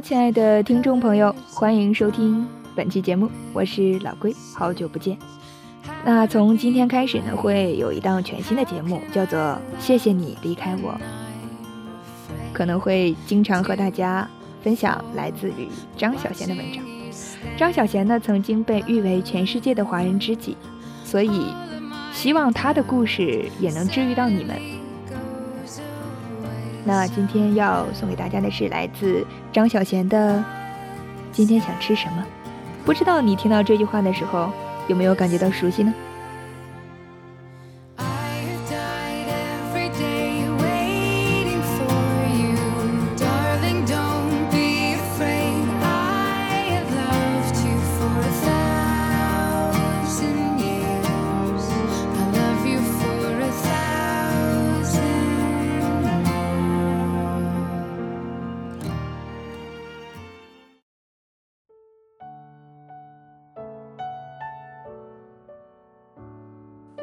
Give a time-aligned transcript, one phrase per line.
[0.00, 5.18] 亲爱的听众朋友，欢迎收听本期节目，我是老龟，好久不见。
[6.04, 9.38] 那从今天开始呢，会有一档全新的节目，叫做
[9.80, 10.92] 《谢谢你离开我》，
[12.52, 14.28] 可能会经常和大家
[14.62, 16.84] 分享来自于张小娴的文章。
[17.56, 20.56] 张小娴呢，曾经被誉为全世界的华人知己，
[21.04, 21.46] 所以
[22.12, 24.56] 希望她的故事也能治愈到你们。
[26.84, 30.38] 那今天要送给大家的是来自张小娴的
[31.32, 32.24] 《今天想吃什么》，
[32.86, 34.50] 不知道你听到这句话的时候
[34.86, 35.92] 有没有感觉到熟悉呢？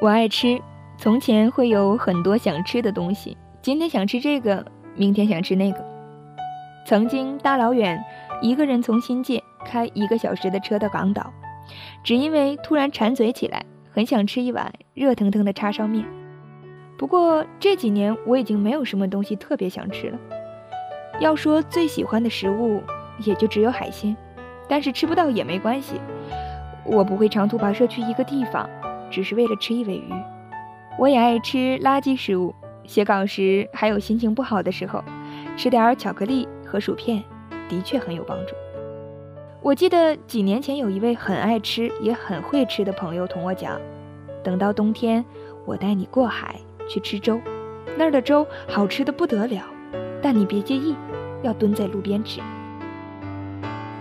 [0.02, 0.62] 我爱吃，
[0.98, 5.84] 从前会有很多想吃的东西，今天想吃这个，明天想吃那个。
[6.86, 8.04] 曾经大老远
[8.42, 11.32] 一个人从新界开一个小时的车到港岛，
[12.04, 16.06] 只因为突然馋嘴起来，很想吃一碗热腾腾的叉烧面。
[16.98, 20.20] 不过这几年我已经没有什么东西特别想吃了。
[21.22, 22.84] 要说最喜欢的食物，
[23.24, 24.16] 也就只有海鲜，
[24.68, 26.02] 但是吃不到也没关系，
[26.84, 28.70] 我不会长途跋涉去一个地方。
[29.16, 30.12] 只是为了吃一尾鱼，
[31.00, 32.54] 我也爱吃垃圾食物。
[32.84, 35.02] 写稿时还有心情不好的时候，
[35.56, 37.24] 吃点巧克力和薯片，
[37.70, 38.54] 的确很有帮助。
[39.62, 43.80] 我记得几年前有一位很爱吃也很会吃的朋友同我讲，
[44.44, 45.24] 等到冬天，
[45.66, 46.59] 我带你过海
[46.90, 47.40] 去吃粥，
[47.96, 49.64] 那儿的粥好吃的不得了，
[50.22, 50.94] 但你别介意，
[51.42, 52.42] 要蹲在路边吃。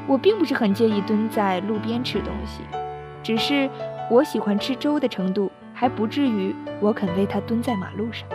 [0.08, 2.62] 我并不是很介意蹲在路边吃东西，
[3.22, 3.70] 只是。
[4.10, 8.28] 我喜欢吃粥的程度还不至于我肯为他蹲在马路上。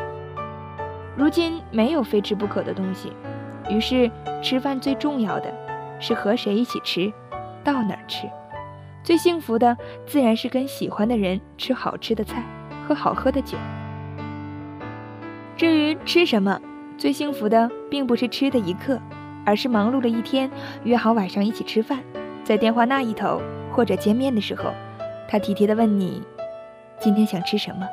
[1.15, 3.11] 如今没有非吃不可的东西，
[3.69, 4.09] 于是
[4.41, 5.53] 吃饭最重要的
[5.99, 7.11] 是和谁一起吃，
[7.63, 8.27] 到哪儿吃。
[9.03, 12.43] 最幸福的自然是跟喜欢的人吃好吃的菜，
[12.87, 13.57] 喝好喝的酒。
[15.55, 16.59] 至于吃什么，
[16.97, 18.99] 最幸福的并不是吃的一刻，
[19.45, 20.49] 而是忙碌了一天，
[20.83, 21.99] 约好晚上一起吃饭，
[22.43, 23.41] 在电话那一头
[23.71, 24.73] 或者见面的时候。
[25.31, 26.23] 他体贴地问你
[26.99, 27.87] ：“今天想吃什么？”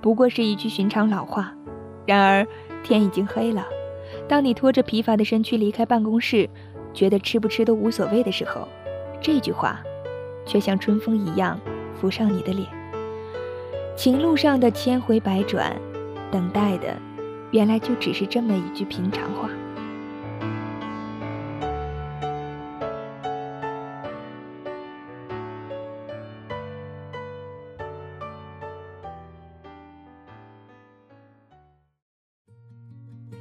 [0.00, 1.52] 不过是一句寻常老话。
[2.06, 2.46] 然而
[2.82, 3.66] 天已经黑了，
[4.26, 6.48] 当你拖着疲乏的身躯离开办公室，
[6.94, 8.66] 觉得吃不吃都无所谓的时候，
[9.20, 9.82] 这句话
[10.46, 11.60] 却像春风一样
[11.94, 12.66] 拂上你的脸。
[13.96, 15.76] 情路上的千回百转，
[16.30, 16.96] 等待的
[17.50, 19.50] 原来就只是这么一句平常话。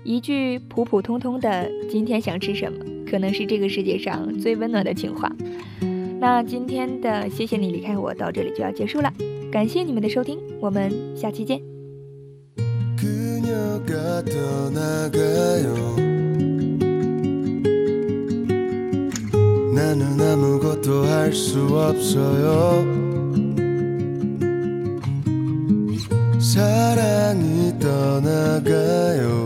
[0.03, 2.77] 一句普普通通的“今天想吃什么”，
[3.09, 5.31] 可能是这个世界上最温暖的情话。
[6.19, 9.11] 那今天的谢谢你离开我到这里就要结束了，
[9.51, 11.61] 感谢你们的收听，我们下期见。
[27.83, 29.42] 나는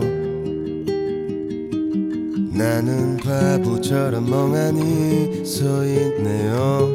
[2.58, 6.88] 바보처럼 멍하니 서 있네요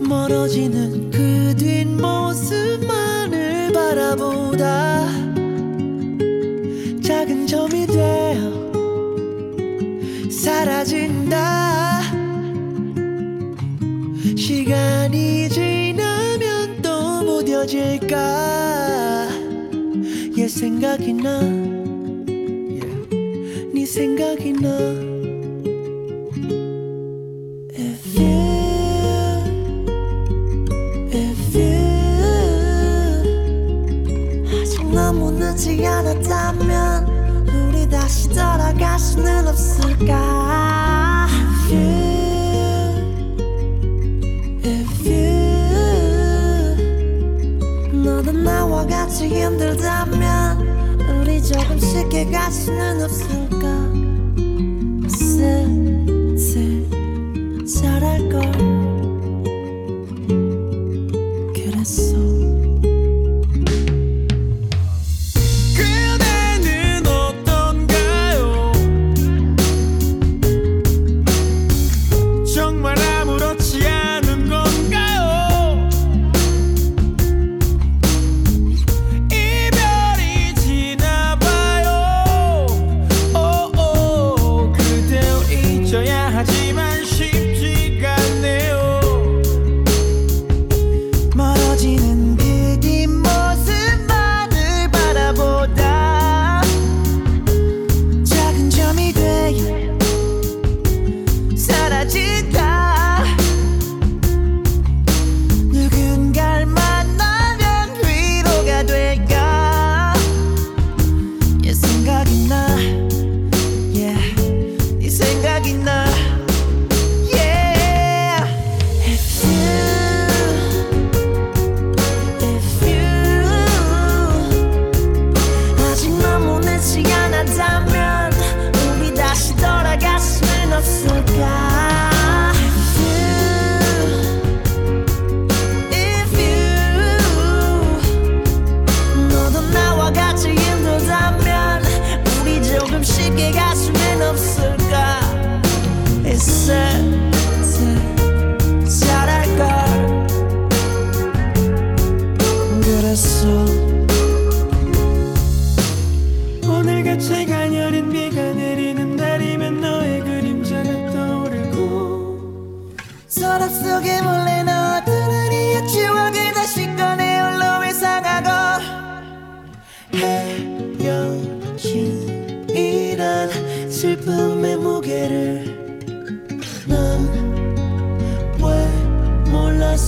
[0.00, 5.06] 멀어지는 그 뒷모습만을 바라보다
[7.00, 8.72] 작은 점이 되어
[10.32, 12.02] 사라진다
[14.36, 19.28] 시간이 지나면 또 무뎌질까
[20.38, 21.83] 옛 생각이 나
[23.94, 24.68] 생각이 나.
[27.78, 28.34] If you
[34.92, 41.28] 너무 늦지 않았다면 우리 다시 돌아갈 수는 없을까?
[44.64, 45.04] If
[47.92, 50.66] 너도 나와 같이 힘들다면
[51.20, 53.83] 우리 조금 쉽게 갈 수는 없을까
[55.43, 56.85] 슬슬
[57.65, 58.72] 잘할걸 그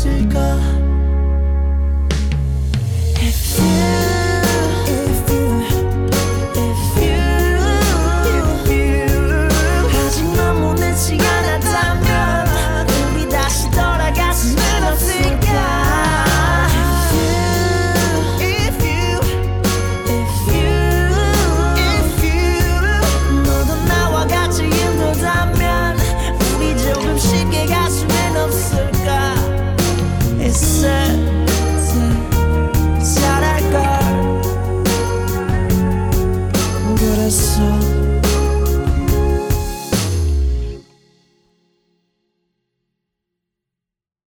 [0.06, 0.85] 这个。